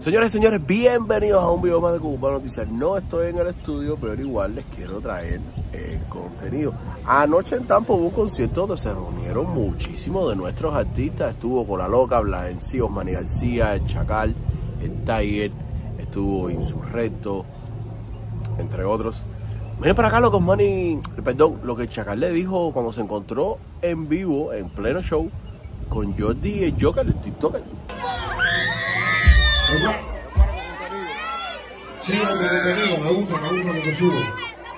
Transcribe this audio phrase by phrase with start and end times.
[0.00, 2.66] Señores y señores, bienvenidos a un video más de Cuba Noticias.
[2.66, 5.42] No estoy en el estudio, pero igual les quiero traer
[5.74, 6.72] el contenido.
[7.04, 11.34] Anoche en Tampa hubo un concierto donde se reunieron muchísimos de nuestros artistas.
[11.34, 14.34] Estuvo con la loca, Blaencí, Osmani García, el Chacal,
[14.82, 15.52] el Tiger,
[15.98, 17.44] estuvo Insurrecto,
[18.56, 19.22] entre otros.
[19.80, 23.58] Miren para acá lo que Osmani, perdón, lo que Chacal le dijo cuando se encontró
[23.82, 25.28] en vivo, en pleno show,
[25.90, 27.62] con Jordi el Joker, el TikToker.
[32.02, 34.20] Sí, lo que contenido, me gusta, me gusta lo que subo.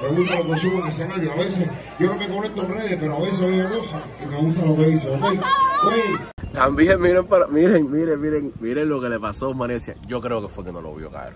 [0.02, 1.32] Me gusta lo que subo en escenario.
[1.32, 4.36] A veces yo no me conecto en redes, pero a veces veo cosas y me
[4.38, 5.22] gusta lo que dice, ¿ok?
[5.22, 6.02] Oye,
[6.52, 9.94] También miren, para, miren, miren, miren, miren lo que le pasó a Osmanecia.
[10.06, 11.32] Yo creo que fue que no lo vio caer.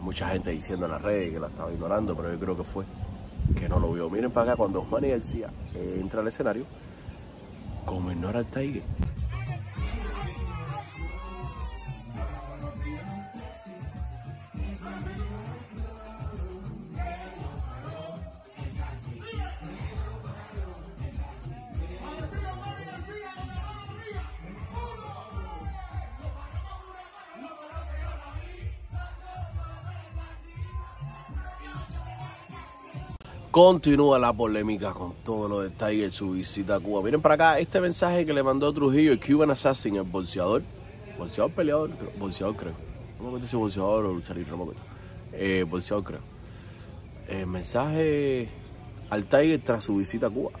[0.00, 2.84] Mucha gente diciendo en las redes que la estaba ignorando, pero yo creo que fue
[3.58, 4.10] que no lo vio.
[4.10, 6.64] Miren para acá cuando Osmani García entra al escenario,
[7.86, 8.82] como ignora al Tiger.
[33.58, 37.02] Continúa la polémica con todo lo de Tiger, su visita a Cuba.
[37.02, 40.62] Miren para acá este mensaje que le mandó Trujillo, el Cuban Assassin, el bolseador.
[41.18, 42.72] Bolseador peleador, creo, bolseador creo.
[43.20, 44.72] No me si bolseador o luchador, no.
[45.32, 46.20] Eh, bolseador creo.
[47.26, 48.48] El mensaje
[49.10, 50.52] al Tiger tras su visita a Cuba.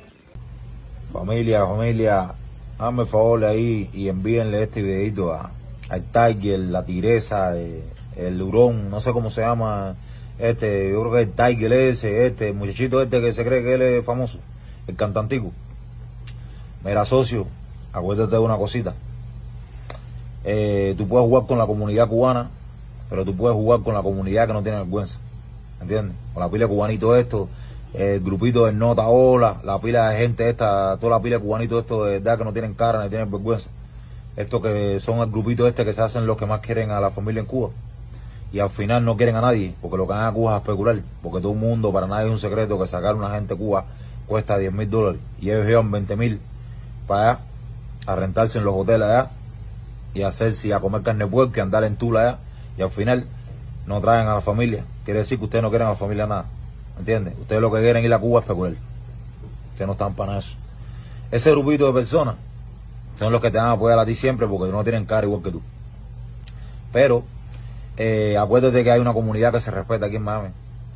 [1.12, 2.34] Familia, familia,
[2.78, 5.52] hazme favor ahí y envíenle este videito a,
[5.88, 7.80] al Tiger, la tigresa, eh,
[8.16, 9.94] el hurón, no sé cómo se llama,
[10.38, 13.74] este, yo creo que el Tiger ese, este, el muchachito este que se cree que
[13.74, 14.38] él es famoso,
[14.86, 15.52] el cantantico.
[16.84, 17.46] Mira, socio,
[17.92, 18.94] acuérdate de una cosita.
[20.44, 22.50] Eh, tú puedes jugar con la comunidad cubana,
[23.10, 25.18] pero tú puedes jugar con la comunidad que no tiene vergüenza.
[25.80, 26.16] ¿Entiendes?
[26.32, 27.48] Con la pila de cubanitos esto,
[27.94, 31.80] el grupito de Nota Ola, la pila de gente esta, toda la pila de cubanitos
[31.80, 33.70] esto de verdad que no tienen cara ni tienen vergüenza.
[34.36, 37.10] Estos que son el grupito este que se hacen los que más quieren a la
[37.10, 37.70] familia en Cuba.
[38.52, 41.02] Y al final no quieren a nadie, porque lo que van a Cuba es especular.
[41.22, 43.84] Porque todo el mundo, para nadie es un secreto que sacar una gente Cuba
[44.26, 45.20] cuesta 10 mil dólares.
[45.40, 46.40] Y ellos llevan 20 mil
[47.06, 47.40] para allá,
[48.06, 49.30] a rentarse en los hoteles allá,
[50.14, 52.38] y hacerse, a comer carne de puerco y andar en tula allá.
[52.78, 53.26] Y al final
[53.86, 54.84] no traen a la familia.
[55.04, 56.46] Quiere decir que ustedes no quieren a la familia nada.
[56.98, 57.34] ¿Entiendes?
[57.40, 58.74] Ustedes lo que quieren ir a Cuba es especular.
[59.72, 60.56] Ustedes no están para eso.
[61.30, 62.36] Ese grupito de personas
[63.18, 65.42] son los que te van a apoyar a ti siempre porque no tienen cara igual
[65.42, 65.60] que tú.
[66.92, 67.24] Pero
[67.98, 70.48] eh, acuérdate que hay una comunidad que se respeta aquí en Miami.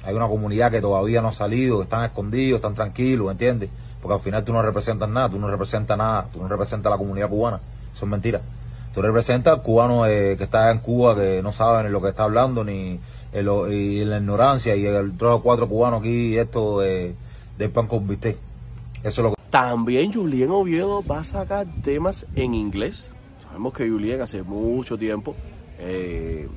[0.04, 3.68] Hay una comunidad que todavía no ha salido, están escondidos, están tranquilos, ¿entiendes?
[4.00, 6.94] Porque al final tú no representas nada, tú no representas nada, tú no representas a
[6.94, 7.60] la comunidad cubana.
[7.94, 8.40] Eso es mentira.
[8.94, 12.08] Tú representas al cubano eh, que está en Cuba, que no sabe ni lo que
[12.08, 12.98] está hablando, ni
[13.32, 17.14] en lo- la ignorancia, y el tres o cuatro cubanos aquí, esto eh,
[17.56, 18.36] del pan con bistec.
[19.04, 19.36] Eso es lo que...
[19.50, 23.12] También Julien Oviedo va a sacar temas en inglés.
[23.44, 25.34] Sabemos que Julien hace mucho tiempo
[25.78, 26.48] eh,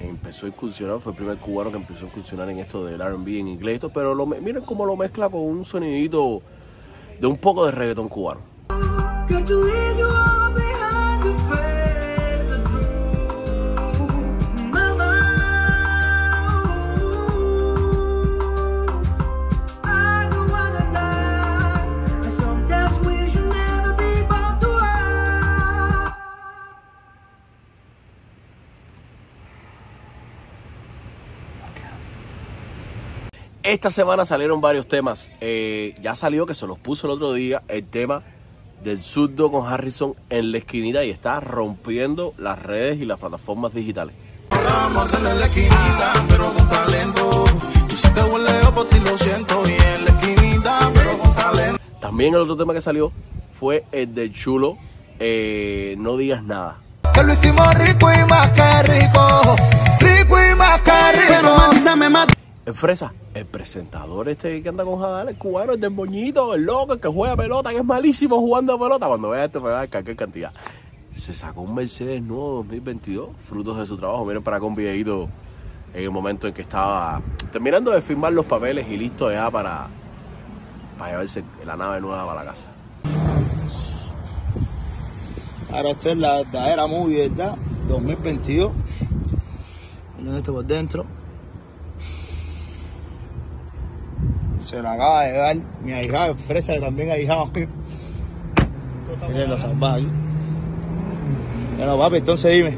[0.00, 3.38] empezó a incursionar, fue el primer cubano que empezó a incursionar en esto del R&B
[3.38, 6.42] en inglés, pero miren cómo lo mezcla con un sonidito
[7.20, 8.40] de un poco de reggaetón cubano.
[33.64, 35.32] Esta semana salieron varios temas.
[35.40, 38.22] Eh, ya salió que se los puso el otro día el tema
[38.84, 43.72] del zurdo con Harrison en la esquinita y está rompiendo las redes y las plataformas
[43.72, 44.14] digitales.
[44.50, 47.44] Vamos en la esquinita, pero con talento.
[47.90, 49.62] Y si te huele por ti lo siento.
[49.66, 51.80] Y en la esquinita, pero con talento.
[52.02, 53.12] También el otro tema que salió
[53.58, 54.76] fue el del chulo
[55.18, 56.82] eh, No digas nada.
[57.14, 59.56] Que lo hicimos rico y más que rico.
[60.00, 62.33] Rico y más que rico.
[62.66, 66.62] El Fresa, el presentador este que anda con Jadal, el cubano, el del moñito, el
[66.62, 69.06] loco, el que juega pelota, que es malísimo jugando pelota.
[69.06, 70.50] Cuando vea esto me va a dar qué cantidad.
[71.12, 74.24] Se sacó un Mercedes nuevo 2022, frutos de su trabajo.
[74.24, 75.28] Miren para acá un videito
[75.92, 77.20] en el momento en que estaba
[77.52, 79.88] terminando de firmar los papeles y listo ya para,
[80.98, 82.70] para llevarse la nave nueva para la casa.
[85.70, 87.58] Ahora esta es la verdadera movie, ¿verdad?
[87.88, 88.72] 2022.
[90.16, 91.04] Miren esto por dentro.
[94.74, 97.68] Se la acaba de dar mi ahijado, fresa que también ahijado mío.
[99.28, 100.04] Miren lo salvaje.
[101.76, 102.76] Bueno, papi, entonces dime.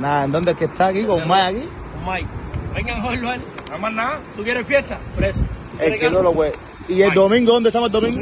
[0.00, 1.04] Nada, ¿en dónde es que está aquí?
[1.04, 1.68] Con Mike aquí.
[2.04, 2.28] Mike,
[2.74, 3.22] vengan a él.
[3.22, 4.18] Nada más nada.
[4.36, 4.98] ¿Tú quieres fiesta?
[5.14, 5.44] Fresa.
[5.78, 6.54] El que no lo puede.
[6.88, 7.52] ¿Y el domingo?
[7.52, 8.20] ¿Dónde estamos el domingo?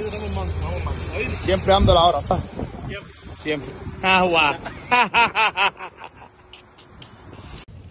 [1.38, 2.44] Siempre ando a la hora, ¿sabes?
[2.86, 3.12] Siempre.
[3.38, 3.70] Siempre.
[4.02, 4.56] Ah, guau.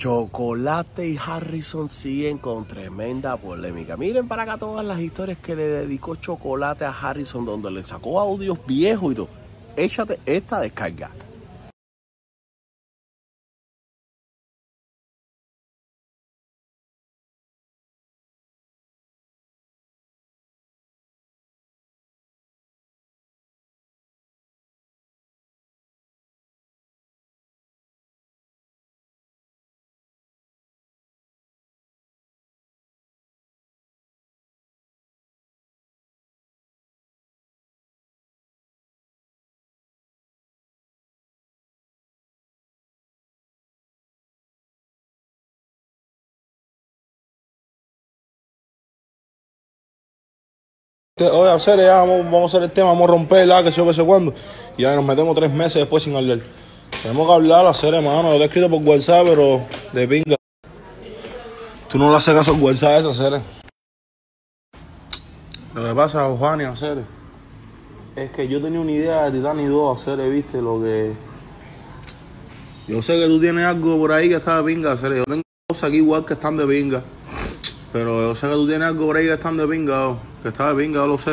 [0.01, 3.97] Chocolate y Harrison siguen con tremenda polémica.
[3.97, 8.19] Miren para acá todas las historias que le dedicó Chocolate a Harrison, donde le sacó
[8.19, 9.27] audios viejos y todo.
[9.75, 11.11] Échate esta descarga.
[51.29, 53.77] Oye, hacer, ya vamos, vamos a hacer el tema, vamos a romper la que sé
[53.77, 54.33] yo que sé cuándo.
[54.77, 56.39] Y ya nos metemos tres meses después sin hablar.
[57.03, 58.31] Tenemos que hablar, hacer, hermano.
[58.31, 60.35] Yo te he escrito por WhatsApp, pero de pinga.
[61.89, 63.41] Tú no le haces caso al WhatsApp esa hacer.
[65.73, 67.05] Lo que pasa, Juan y hacer,
[68.15, 71.13] es que yo tenía una idea de Titanic 2, hacer, viste, lo que.
[72.87, 75.15] Yo sé que tú tienes algo por ahí que está de pinga, hacer.
[75.15, 77.03] Yo tengo cosas aquí igual que están de pinga.
[77.91, 80.47] Pero yo sé que tú tienes algo por ahí que están de pinga, oh, que
[80.47, 81.31] está de pinga, yo lo sé.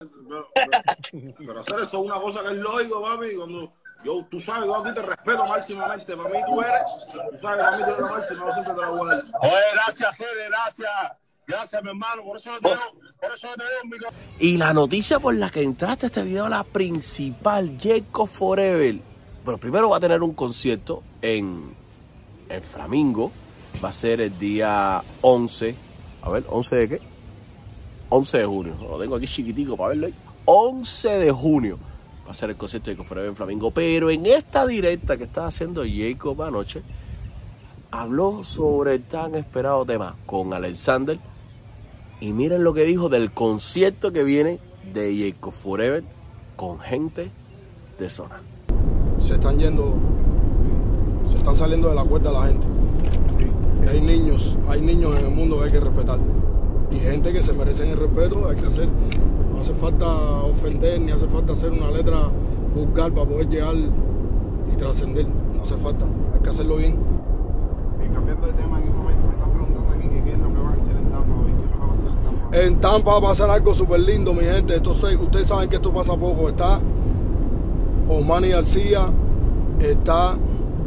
[0.00, 3.34] Pero, pero, pero hacer eso es una cosa que es lógico, papi.
[3.36, 3.70] Cuando
[4.02, 6.16] yo, tú sabes, yo aquí te respeto máximamente.
[6.16, 6.82] Para mí tú eres,
[7.30, 9.24] tú sabes, para mí tú eres siempre te la voy a dar.
[9.42, 10.90] Oye, gracias, Fede, gracias.
[11.46, 12.22] Gracias, mi hermano.
[12.22, 12.76] Por eso yo te
[13.20, 14.22] por eso yo te un micrófono.
[14.38, 19.00] Y la noticia por la que entraste a este video, la principal, Jacob Forever.
[19.44, 21.74] Bueno, primero va a tener un concierto en,
[22.48, 23.30] en Flamingo.
[23.84, 25.74] Va a ser el día 11.
[26.22, 27.09] A ver, ¿11 de qué?
[28.10, 28.74] 11 de junio.
[28.80, 30.14] Lo tengo aquí chiquitico para verlo ahí.
[30.44, 31.78] 11 de junio
[32.26, 33.70] va a ser el concierto de Jacob Forever en Flamingo.
[33.70, 36.82] Pero en esta directa que estaba haciendo Jacob anoche,
[37.90, 41.18] habló sobre el tan esperado tema con Alexander.
[42.20, 44.58] Y miren lo que dijo del concierto que viene
[44.92, 46.04] de Jacob Forever
[46.56, 47.30] con gente
[47.98, 48.42] de zona.
[49.20, 49.94] Se están yendo,
[51.28, 52.66] se están saliendo de la cuerda la gente.
[53.84, 56.18] Y hay niños, hay niños en el mundo que hay que respetar.
[56.90, 58.88] Y gente que se merecen el respeto, hay que hacer.
[59.52, 60.06] No hace falta
[60.42, 62.28] ofender, ni hace falta hacer una letra
[62.74, 65.26] vulgar para poder llegar y trascender.
[65.26, 66.04] No hace falta,
[66.34, 66.96] hay que hacerlo bien.
[68.04, 70.48] Y cambiando de tema en un momento, me están preguntando aquí que qué es lo
[70.48, 72.24] que van a hacer en Tampa hoy, qué es lo que va a hacer en
[72.24, 72.56] Tampa.
[72.56, 74.74] En Tampa va a pasar algo súper lindo, mi gente.
[74.76, 76.48] Entonces, ustedes saben que esto pasa poco.
[76.48, 76.80] Está
[78.08, 79.10] Osmani García,
[79.78, 80.36] está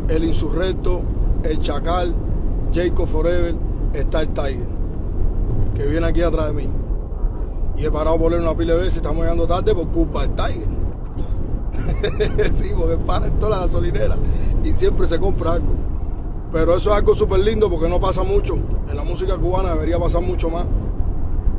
[0.10, 1.02] el Insurrecto,
[1.44, 2.14] el Chacal,
[2.74, 3.56] Jacob Forever,
[3.94, 4.68] está el Tiger,
[5.76, 6.70] que viene aquí atrás de mí.
[7.78, 10.36] Y he parado por él una pila de veces, estamos llegando tarde por culpa del
[10.36, 10.84] Tiger.
[12.54, 14.16] sí, porque para en toda la gasolinera
[14.64, 15.74] y siempre se compra algo.
[16.52, 18.56] Pero eso es algo súper lindo porque no pasa mucho.
[18.90, 20.66] En la música cubana debería pasar mucho más.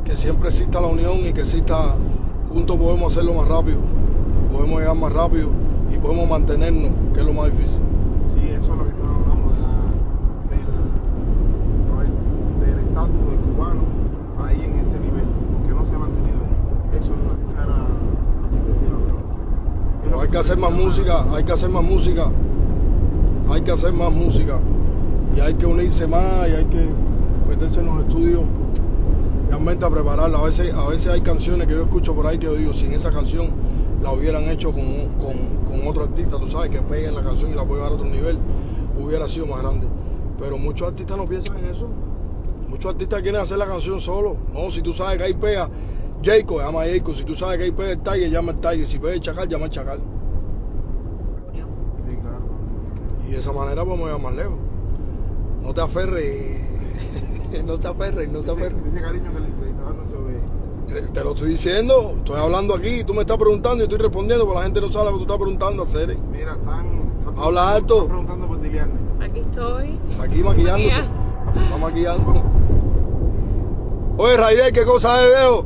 [0.05, 1.95] Que siempre exista la unión y que exista,
[2.49, 3.79] juntos podemos hacerlo más rápido.
[4.51, 5.49] Podemos llegar más rápido
[5.93, 7.81] y podemos mantenernos, que es lo más difícil.
[8.33, 9.69] Sí, eso es lo que estamos hablando de la,
[12.61, 13.81] del, del estatus del cubano
[14.45, 15.25] ahí en ese nivel,
[15.57, 16.99] porque no se ha mantenido ahí.
[16.99, 18.87] Eso es una, esa era la síntesis.
[20.03, 22.31] Pero hay que hacer más música, hay que hacer más música,
[23.47, 24.57] hay que hacer más música
[25.35, 26.83] y hay que unirse más y hay que
[27.47, 28.41] meterse en los estudios
[29.49, 30.39] realmente a prepararla.
[30.39, 32.91] A veces, a veces hay canciones que yo escucho por ahí que yo digo, sin
[32.93, 33.49] esa canción
[34.01, 34.83] la hubieran hecho con,
[35.19, 37.95] con, con otro artista, tú sabes, que peguen la canción y la puede llevar a
[37.95, 38.39] otro nivel,
[38.99, 39.85] hubiera sido más grande.
[40.39, 41.87] Pero muchos artistas no piensan en eso.
[42.67, 44.37] Muchos artistas quieren hacer la canción solo.
[44.51, 45.69] No, si tú sabes que ahí pega
[46.23, 47.15] Jacob, llama a Jacob.
[47.15, 48.87] Si tú sabes que ahí pega el Tiger, llama al Tiger.
[48.87, 49.99] Si pega el Chacal, llama al Chacal.
[52.07, 52.39] Sí, claro.
[53.27, 54.55] Y de esa manera podemos llegar más lejos.
[55.61, 56.61] No te aferres,
[57.65, 58.83] no te aferres, no te aferres.
[58.85, 60.39] Dice cariño que el entrevistador no se ve.
[60.87, 64.45] Te, te lo estoy diciendo, estoy hablando aquí, tú me estás preguntando y estoy respondiendo,
[64.45, 66.15] pero la gente no sabe lo que tú estás preguntando, hacer.
[66.31, 66.85] Mira, están.
[67.19, 67.93] están Habla alto.
[67.95, 68.93] Están preguntando por Diliane.
[69.19, 69.99] Aquí estoy.
[70.19, 70.99] Aquí maquillándose.
[70.99, 72.43] Está maquillando.
[74.17, 75.65] Oye, Raider, ¿qué cosa es, veo?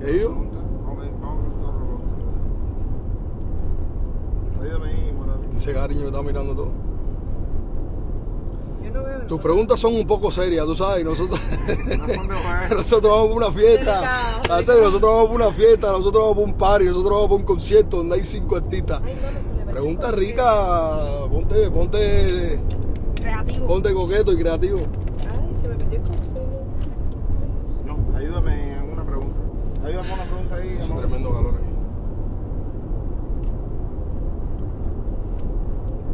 [0.00, 0.30] ¿Qué digo?
[0.30, 0.58] Pregunta.
[0.84, 2.06] Vamos a ver, vamos a preguntar otra pregunta.
[4.62, 5.48] Ayúdame ahí, Morales.
[5.70, 6.72] Ese cariño me está mirando todo.
[8.82, 9.20] Yo no veo.
[9.28, 11.38] Tus preguntas son un poco serias, tú sabes, nosotros,
[12.70, 13.92] nosotros vamos a una fiesta.
[13.94, 14.82] Delicado, ¿sabes?
[14.82, 17.98] Nosotros vamos a una fiesta, nosotros vamos a un party, nosotros vamos a un concierto
[17.98, 19.00] donde hay cinco artistas.
[19.04, 20.98] Ay, no, no Pregunta rica,
[21.30, 22.58] ponte, ponte,
[23.14, 23.66] Creativo.
[23.68, 24.78] ponte coqueto y creativo.
[25.20, 26.48] Ay, se me metió el consuelo.
[27.86, 29.40] No, ayúdame en una pregunta.
[29.84, 30.76] Ayúdame una pregunta ahí.
[30.80, 31.69] Hace tremendo calor aquí.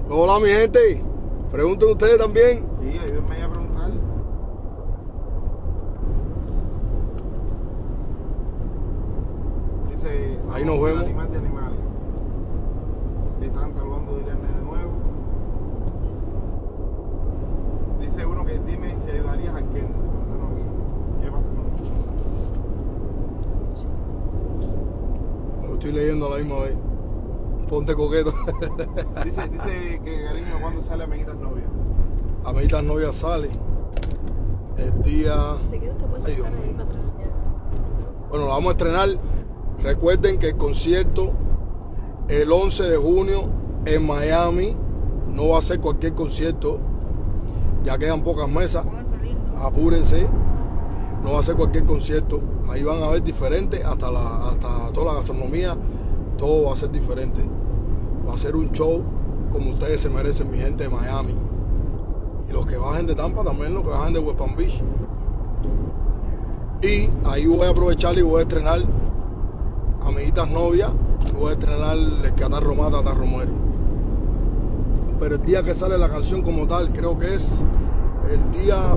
[0.08, 1.02] Hola mi gente,
[1.50, 2.64] pregunten ustedes también.
[2.80, 3.90] Sí, ayúdame ahí a preguntar.
[9.90, 10.38] Dice.
[10.52, 11.02] Ahí nos vemos.
[11.02, 11.78] Animal de animales.
[13.40, 14.92] Le están saludando Irene de nuevo.
[18.00, 19.88] Dice uno que dime si ayudarías a Ken.
[19.88, 20.62] Pregúntanos aquí.
[21.20, 21.48] ¿Qué pasa
[25.66, 26.78] Lo estoy leyendo a la misma vez.
[27.68, 28.32] Ponte coqueto.
[29.24, 31.64] Dice, dice que cariño, ¿cuándo sale Amiguitas Novia?
[32.44, 33.50] Amiguitas novia sale.
[34.76, 35.56] El día.
[35.70, 36.86] Te quedas, te Ay, Dios mío.
[38.30, 39.08] Bueno, la vamos a estrenar.
[39.82, 41.32] Recuerden que el concierto
[42.28, 43.48] el 11 de junio
[43.84, 44.76] en Miami
[45.28, 46.78] no va a ser cualquier concierto.
[47.84, 48.84] Ya quedan pocas mesas.
[49.60, 50.26] Apúrense.
[51.22, 52.40] No va a ser cualquier concierto.
[52.68, 55.76] Ahí van a ver diferente hasta la hasta toda la gastronomía.
[56.36, 57.40] Todo va a ser diferente.
[58.28, 59.02] Va a ser un show
[59.52, 61.34] como ustedes se merecen, mi gente de Miami.
[62.48, 64.82] Y los que bajen de Tampa también, los que bajen de West Palm Beach.
[66.82, 68.80] Y ahí voy a aprovechar y voy a estrenar
[70.04, 70.90] Amiguitas Novias.
[71.38, 73.52] Voy a estrenar El que atarro mata, atarro muere.
[75.18, 77.64] Pero el día que sale la canción como tal, creo que es
[78.30, 78.96] el día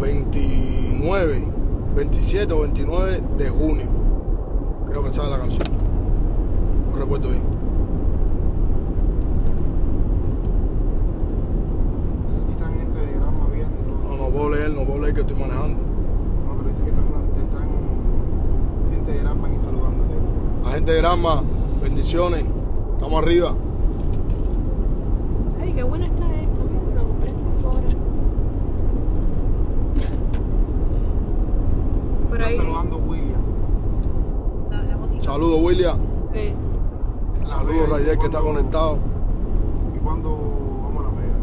[0.00, 1.42] 29,
[1.94, 4.01] 27 o 29 de junio.
[4.92, 5.66] Creo que sale la canción.
[6.90, 7.42] No recuerdo bien.
[12.42, 14.08] Aquí están gente de Granma viendo.
[14.08, 15.78] No, no puedo leer, no puedo leer que estoy manejando.
[15.78, 17.06] No, pero dice que están,
[17.40, 17.68] están
[18.92, 20.14] gente de Granma aquí saludándote.
[20.64, 21.42] La gente de Granma,
[21.82, 22.44] bendiciones.
[22.94, 23.54] Estamos arriba.
[25.60, 26.60] Ay, qué buena está esta.
[26.64, 27.88] Mira, la compré en Sephora.
[32.28, 32.56] Por Están ahí.
[32.58, 33.40] saludando William.
[34.70, 35.21] La, la botita.
[35.32, 35.98] Saludos, William.
[36.34, 36.54] Eh,
[37.44, 38.98] Saludos, Raider, que está conectado.
[39.96, 41.34] ¿Y cuándo vamos a La Vega?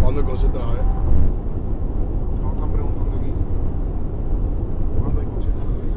[0.00, 0.60] ¿Cuándo el concierto?
[0.60, 0.84] A ver.
[2.40, 3.32] Nos están preguntando aquí.
[5.00, 5.96] ¿Cuándo hay concierto en La Vega?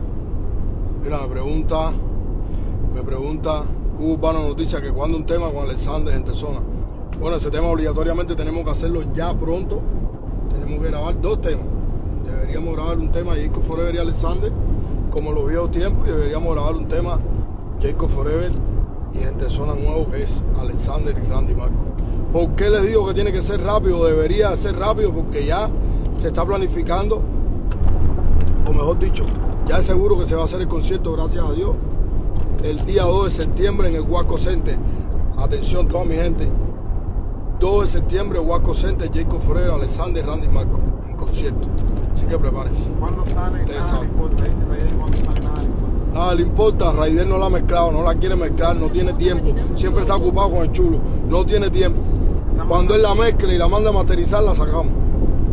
[1.03, 1.91] Mira, me pregunta,
[2.95, 3.63] me pregunta
[3.95, 6.61] Cubano Noticias que cuando un tema con Alexander en persona.
[7.21, 9.81] Bueno, ese tema obligatoriamente tenemos que hacerlo ya pronto.
[10.49, 11.67] Tenemos que grabar dos temas.
[12.25, 14.51] Deberíamos grabar un tema Jacob Forever y Alexander,
[15.17, 17.17] como los viejos tiempos, y deberíamos grabar un tema
[17.81, 18.51] Jacob Forever
[19.15, 21.85] y gente zona nuevo que es Alexander y Randy Marco.
[22.31, 24.05] ¿Por qué les digo que tiene que ser rápido?
[24.05, 25.71] Debería ser rápido porque ya
[26.21, 27.23] se está planificando
[28.67, 29.25] o mejor dicho,
[29.65, 31.71] ya es seguro que se va a hacer el concierto, gracias a Dios,
[32.61, 34.77] el día 2 de septiembre en el Huasco Center.
[35.35, 36.47] Atención toda mi gente,
[37.59, 41.67] 2 de septiembre, Huasco Center, Jacob Forever, Alexander, Randy Marco, en concierto.
[42.17, 42.89] Así que prepárense.
[42.99, 43.59] ¿Cuándo sale?
[43.59, 44.09] Ustedes Nada saben.
[44.09, 44.43] importa.
[44.43, 45.39] Dice Reyes, ¿cuándo sale?
[45.39, 46.13] Nada le importa.
[46.13, 49.53] Nada le importa, Raider no la ha mezclado, no la quiere mezclar, no tiene tiempo,
[49.75, 50.97] siempre está ocupado con el chulo,
[51.29, 51.99] no tiene tiempo.
[52.67, 54.93] Cuando él la mezcla y la manda a masterizar, la sacamos.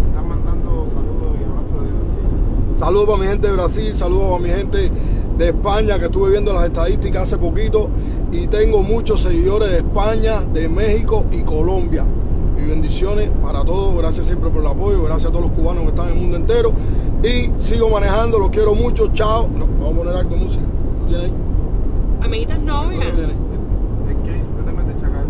[0.09, 2.79] Están mandando saludos y abrazos de Brasil.
[2.79, 4.93] Saludos para mi gente de Brasil, saludos para mi gente
[5.37, 7.91] de España, que estuve viendo las estadísticas hace poquito
[8.33, 12.07] y tengo muchos seguidores de España, de México y Colombia.
[12.57, 15.89] Y bendiciones para todos, gracias siempre por el apoyo, gracias a todos los cubanos que
[15.91, 16.73] están en el mundo entero.
[17.23, 19.49] Y sigo manejando, los quiero mucho, chao.
[19.49, 20.63] No, vamos a poner algo de música.
[21.01, 21.33] ¿Lo tienes ahí?
[22.23, 23.15] amiguitas ¿Tú lo novias.
[23.15, 23.31] tienes?
[23.31, 25.25] Es que usted te mete chacal.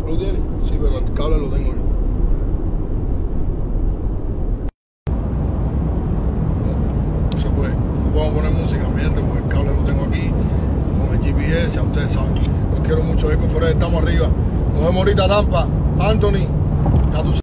[0.00, 0.40] ¿Tú lo tienes?
[0.64, 1.78] Sí, pero el cable lo tengo yo.
[7.34, 7.74] No se puede.
[7.74, 10.30] No podemos poner música, mi gente, porque el cable lo tengo aquí
[11.06, 12.34] con el GPS, ya ustedes saben.
[12.72, 14.28] Los quiero mucho, Eco Forever, estamos arriba.
[14.74, 15.66] Nos vemos ahorita, Tampa.
[16.00, 16.46] Anthony,
[17.12, 17.36] ya tú sabes.